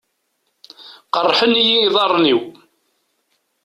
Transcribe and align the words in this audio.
Qerrḥen-iyi 1.13 1.77
iḍarren-iw. 1.81 2.41